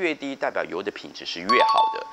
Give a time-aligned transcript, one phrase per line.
[0.00, 2.06] 越低代表油的品质是越好的。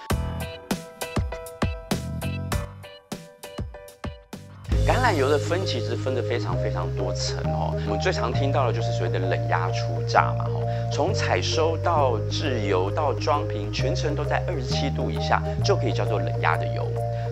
[4.86, 10.62] 橄榄油的分其实分的非常非常多层哦，我们最常听到的就是所谓的冷压初榨嘛，吼，
[10.92, 16.86] 从采收到制油到装瓶，全程都在二十七度以下，就可以叫做冷压的油。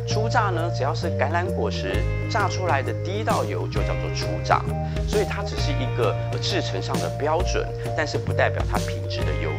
[0.08, 2.02] 初榨呢，只要是橄榄果实
[2.32, 4.64] 榨出来的第一道油就叫做初榨，
[5.08, 7.68] 所以它只是一个制成上的标准，
[7.98, 9.57] 但是不代表它品质的优。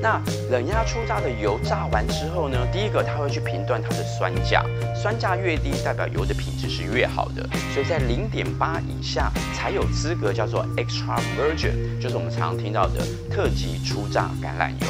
[0.00, 0.20] 那
[0.50, 14.86] 冷压初榨的油榨完之后呢，第一个它会去评断它的酸价，酸价越低代表油的品质是越好的，所以在零点八以下才有资格叫做 extra virgin，就是我们常常听到的特级初榨橄榄油。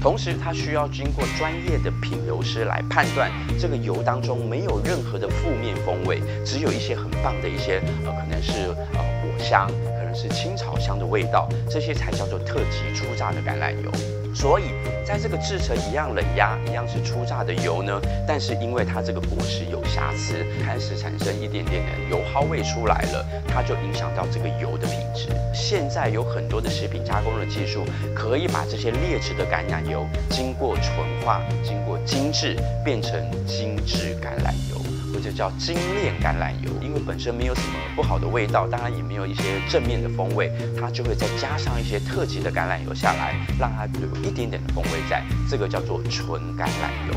[0.00, 13.90] 同时，它需要经过专业的品油师来判断这个油当中没有任何的负面风味，只有一些很棒的一些呃，可能是呃果香，可能是青草香的味道，这些才叫做特级初榨的橄榄油。
[14.34, 14.64] 所以，
[15.06, 25.28] 在这个制成一样冷压、一样是初榨的油呢，但是因为它这个果实有瑕疵，开始产生一点点的油耗味出来了，它就影响到这个油的品质。
[25.54, 33.12] 现在有很多的食品加工的技术，可以把这些劣质的橄榄油经过纯化、经过精制，变成
[33.46, 34.93] 精致橄榄油。
[35.14, 47.14] 或者叫精炼橄榄油，因为本身没有什么不好的味道，当然也没有一些正面的风味，它就会再加上一些特级的橄榄油下来，让它有一点点的风味在，这个叫做纯橄榄油。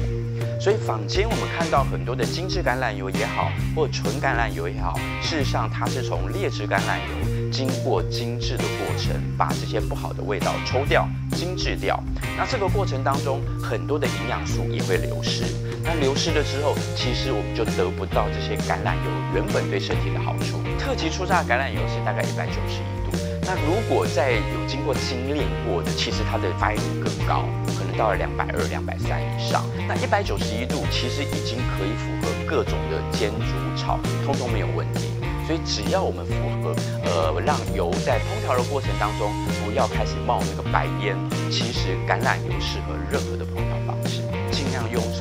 [0.62, 12.00] 所以坊间我们看到很多的精致橄榄油也好，或纯橄榄油也好，事实上它是从劣质橄榄油经过精制的过程，把这些不好的味道抽掉、精制掉。
[12.38, 15.41] 那这个过程当中，很多的营养素也会流失。
[15.83, 20.61] 那流失了之后，其实我们就得不到这些橄榄油原本对身体的好处。
[20.78, 29.66] 特级初榨橄榄油是大概一百九十一度，那如果在有经过精炼过的，其实它的发热度更高，可能到了两百二、两百三以上。
[29.88, 35.09] 那一百九十一度其实已经可以符合各种的煎、煮、炒，通通没有问题。
[35.47, 36.75] 所以只要我们符合，
[37.06, 39.31] 呃，让油在烹调的过程当中
[39.63, 41.16] 不要开始冒那个白烟，
[41.50, 44.26] 其实橄榄油适合任何的烹调方式。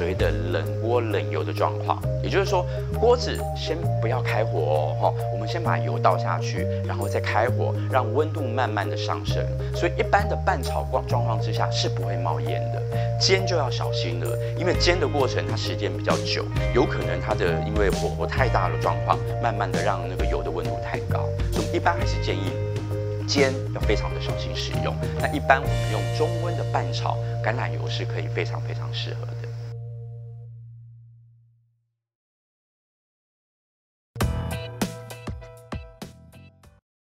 [0.06, 2.64] 用所谓的冷锅冷油的状况，也就是说，
[3.00, 9.44] 锅子先不要开火哦，哈，我们先把油倒下去，然后再开火，让温度慢慢的上升。
[9.74, 12.80] 所以一般的拌炒状状况之下是不会冒烟的。
[13.18, 16.44] 煎就要小心了，因为煎的过程它时间比较久，
[16.74, 21.26] 有可能它的因为火候太大的状况，慢慢的让那个油的温度太高。
[21.52, 22.52] 所以一般还是建议
[23.26, 24.94] 煎要非常的小心使用。
[25.18, 29.45] 那一般我们用中温的拌炒橄榄油是可以非常非常适合的。